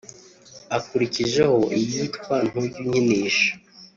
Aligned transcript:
Akurikijeho 0.77 1.57
iyitwa 1.77 2.35
’Ntujya 2.47 2.77
unkinisha’ 2.81 3.51